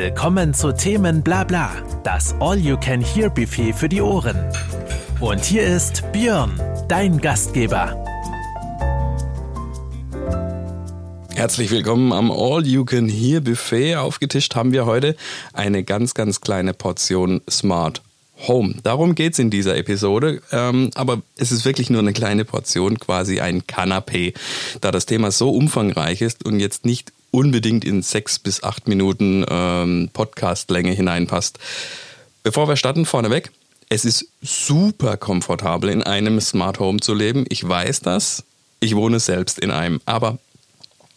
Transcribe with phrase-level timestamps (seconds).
[0.00, 1.72] Willkommen zu Themen Blabla,
[2.04, 4.36] das All-You-Can-Hear-Buffet für die Ohren.
[5.18, 6.52] Und hier ist Björn,
[6.86, 7.96] dein Gastgeber.
[11.34, 13.96] Herzlich willkommen am All You Can Hear Buffet.
[13.96, 15.16] Aufgetischt haben wir heute
[15.52, 18.00] eine ganz, ganz kleine Portion Smart
[18.46, 18.76] Home.
[18.84, 23.00] Darum geht es in dieser Episode, ähm, aber es ist wirklich nur eine kleine Portion,
[23.00, 24.32] quasi ein Kanapé,
[24.80, 29.46] da das Thema so umfangreich ist und jetzt nicht unbedingt in sechs bis acht Minuten
[29.48, 31.60] ähm, Podcastlänge hineinpasst.
[32.42, 33.52] Bevor wir starten, vorneweg,
[33.88, 37.44] es ist super komfortabel in einem Smart Home zu leben.
[37.48, 38.42] Ich weiß das.
[38.80, 40.00] Ich wohne selbst in einem.
[40.04, 40.38] Aber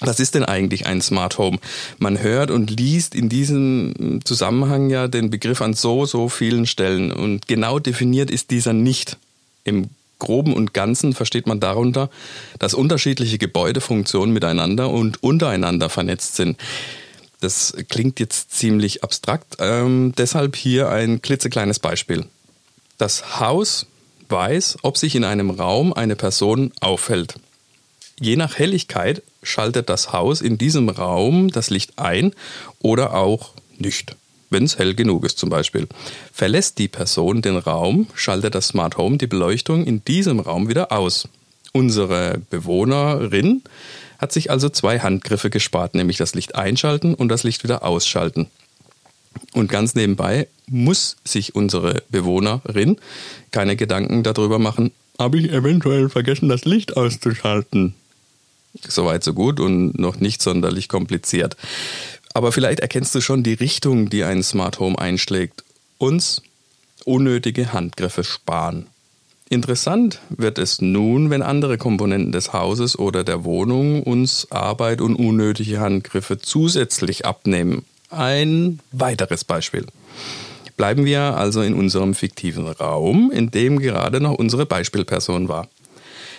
[0.00, 1.58] was ist denn eigentlich ein Smart Home?
[1.98, 7.12] Man hört und liest in diesem Zusammenhang ja den Begriff an so, so vielen Stellen.
[7.12, 9.18] Und genau definiert ist dieser nicht.
[9.62, 12.10] Im Groben und Ganzen versteht man darunter,
[12.58, 16.58] dass unterschiedliche Gebäudefunktionen miteinander und untereinander vernetzt sind.
[17.40, 22.26] Das klingt jetzt ziemlich abstrakt, ähm, deshalb hier ein klitzekleines Beispiel.
[22.98, 23.86] Das Haus
[24.28, 27.36] weiß, ob sich in einem Raum eine Person aufhält.
[28.20, 32.34] Je nach Helligkeit schaltet das Haus in diesem Raum das Licht ein
[32.80, 34.16] oder auch nicht,
[34.50, 35.88] wenn es hell genug ist zum Beispiel.
[36.32, 40.92] Verlässt die Person den Raum, schaltet das Smart Home die Beleuchtung in diesem Raum wieder
[40.92, 41.28] aus.
[41.72, 43.62] Unsere Bewohnerin
[44.18, 48.48] hat sich also zwei Handgriffe gespart, nämlich das Licht einschalten und das Licht wieder ausschalten.
[49.52, 52.98] Und ganz nebenbei muss sich unsere Bewohnerin
[53.50, 57.94] keine Gedanken darüber machen, habe ich eventuell vergessen, das Licht auszuschalten.
[58.86, 61.56] Soweit so gut und noch nicht sonderlich kompliziert.
[62.34, 65.64] Aber vielleicht erkennst du schon die Richtung, die ein Smart Home einschlägt.
[65.98, 66.42] Uns
[67.04, 68.86] unnötige Handgriffe sparen.
[69.50, 75.16] Interessant wird es nun, wenn andere Komponenten des Hauses oder der Wohnung uns Arbeit und
[75.16, 77.84] unnötige Handgriffe zusätzlich abnehmen.
[78.10, 79.86] Ein weiteres Beispiel.
[80.76, 85.68] Bleiben wir also in unserem fiktiven Raum, in dem gerade noch unsere Beispielperson war.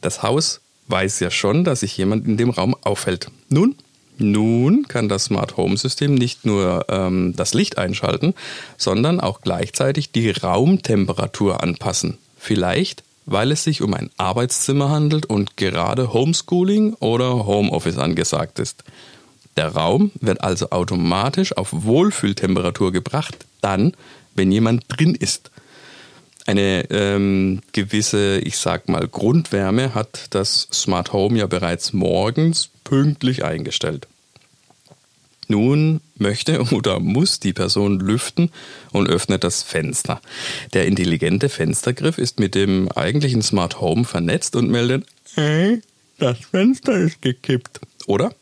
[0.00, 3.30] Das Haus weiß ja schon, dass sich jemand in dem Raum aufhält.
[3.48, 3.74] Nun,
[4.22, 8.34] nun kann das Smart Home System nicht nur ähm, das Licht einschalten,
[8.76, 12.18] sondern auch gleichzeitig die Raumtemperatur anpassen.
[12.38, 18.84] Vielleicht, weil es sich um ein Arbeitszimmer handelt und gerade Homeschooling oder Homeoffice angesagt ist.
[19.56, 23.92] Der Raum wird also automatisch auf Wohlfühltemperatur gebracht, dann,
[24.34, 25.50] wenn jemand drin ist.
[26.46, 33.44] Eine ähm, gewisse, ich sag mal, Grundwärme hat das Smart Home ja bereits morgens pünktlich
[33.44, 34.08] eingestellt.
[35.52, 38.50] Nun möchte oder muss die Person lüften
[38.90, 40.22] und öffnet das Fenster.
[40.72, 45.04] Der intelligente Fenstergriff ist mit dem eigentlichen Smart Home vernetzt und meldet,
[45.36, 45.82] ey,
[46.18, 47.80] das Fenster ist gekippt.
[48.06, 48.34] Oder,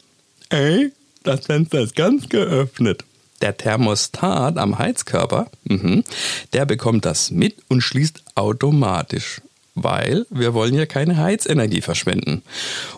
[0.51, 0.93] ey,
[1.25, 3.05] das Fenster ist ganz geöffnet.
[3.43, 6.03] Der Thermostat am Heizkörper, mh,
[6.53, 9.41] der bekommt das mit und schließt automatisch
[9.75, 12.43] weil wir wollen ja keine Heizenergie verschwenden.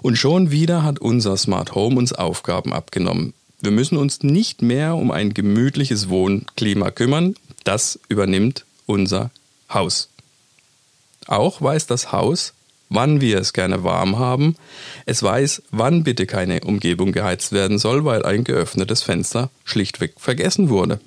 [0.01, 3.35] Und schon wieder hat unser Smart Home uns Aufgaben abgenommen.
[3.63, 9.31] Wir müssen uns nicht mehr um ein gemütliches Wohnklima kümmern, das übernimmt unser
[9.73, 10.09] Haus.
[11.29, 12.55] Auch weiß das Haus,
[12.89, 14.57] wann wir es gerne warm haben.
[15.07, 20.69] Es weiß, wann bitte keine Umgebung geheizt werden soll, weil ein geöffnetes Fenster schlichtweg vergessen
[20.69, 20.99] wurde.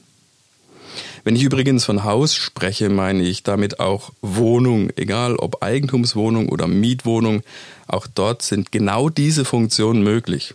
[1.26, 6.68] Wenn ich übrigens von Haus spreche, meine ich damit auch Wohnung, egal ob Eigentumswohnung oder
[6.68, 7.44] Mietwohnung.
[7.88, 10.54] Auch dort sind genau diese Funktionen möglich.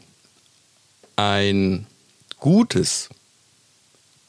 [1.17, 1.87] Ein
[2.41, 3.09] gutes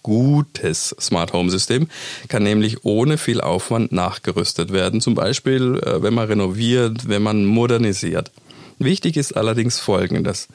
[0.04, 1.88] gutes Smart Home System
[2.28, 5.02] kann nämlich ohne viel Aufwand nachgerüstet werden.
[5.02, 8.32] Zum Beispiel, äh, wenn man renoviert, wenn man modernisiert.
[8.80, 10.48] Wichtig ist allerdings Folgendes.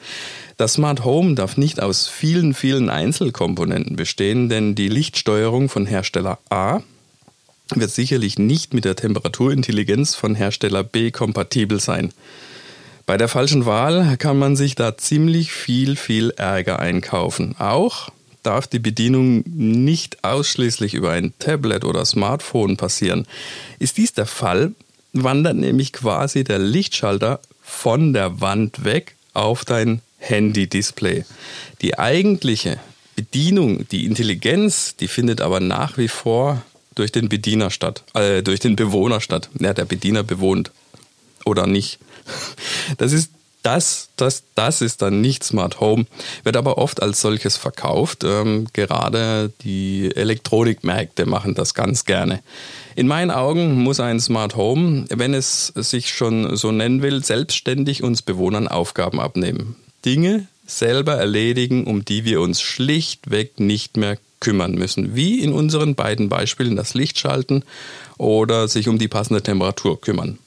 [0.57, 6.39] Das Smart Home darf nicht aus vielen, vielen Einzelkomponenten bestehen, denn die Lichtsteuerung von Hersteller
[6.49, 6.81] A
[7.73, 12.11] wird sicherlich nicht mit der Temperaturintelligenz von Hersteller B kompatibel sein.
[13.07, 17.55] Bei der falschen Wahl kann man sich da ziemlich viel, viel Ärger einkaufen.
[17.57, 18.09] Auch
[18.43, 23.25] darf die Bedienung nicht ausschließlich über ein Tablet oder Smartphone passieren.
[23.79, 24.73] Ist dies der Fall,
[25.13, 31.23] wandert nämlich quasi der Lichtschalter von der Wand weg auf dein Handy-Display.
[31.81, 32.77] Die eigentliche
[33.15, 36.61] Bedienung, die Intelligenz, die findet aber nach wie vor
[36.95, 39.49] durch den Bediener statt, äh, durch den Bewohner statt.
[39.57, 40.71] Ja, der Bediener bewohnt
[41.45, 41.99] oder nicht.
[42.97, 43.31] Das ist
[43.67, 46.05] das, das, das ist dann nicht Smart Home,
[46.43, 48.23] wird aber oft als solches verkauft.
[48.23, 52.41] Ähm, gerade die Elektronikmärkte machen das ganz gerne.
[52.95, 58.03] In meinen Augen muss ein Smart Home, wenn es sich schon so nennen will, selbstständig
[58.03, 59.75] uns Bewohnern Aufgaben abnehmen.
[60.05, 65.95] Dinge selber erledigen, um die wir uns schlichtweg nicht mehr kümmern müssen, wie in unseren
[65.95, 67.63] beiden Beispielen das Licht schalten
[68.17, 70.37] oder sich um die passende Temperatur kümmern.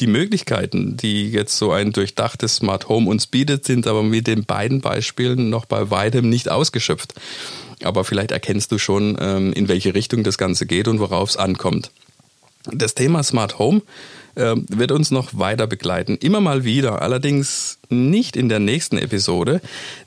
[0.00, 4.44] Die Möglichkeiten, die jetzt so ein durchdachtes Smart Home uns bietet, sind aber mit den
[4.44, 7.14] beiden Beispielen noch bei weitem nicht ausgeschöpft.
[7.82, 11.36] Aber vielleicht erkennst du schon, ähm, in welche Richtung das Ganze geht und worauf es
[11.36, 11.90] ankommt.
[12.64, 13.82] Das Thema Smart Home
[14.36, 19.60] ähm, wird uns noch weiter begleiten, immer mal wieder, allerdings nicht in der nächsten Episode,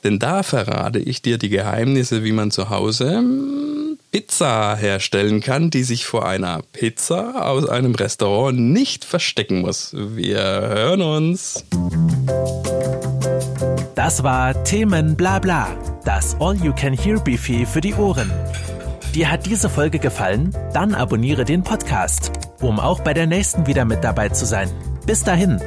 [0.04, 3.79] denn da verrate ich dir die Geheimnisse, wie man zu Hause ähm,
[4.12, 9.94] Pizza herstellen kann, die sich vor einer Pizza aus einem Restaurant nicht verstecken muss.
[9.94, 11.64] Wir hören uns.
[13.96, 15.68] Das war Themen Blabla,
[16.06, 18.32] das All-You-Can-Hear-Buffet für die Ohren.
[19.14, 20.56] Dir hat diese Folge gefallen?
[20.74, 24.70] Dann abonniere den Podcast um auch bei der nächsten wieder mit dabei zu sein.
[25.06, 25.60] Bis dahin.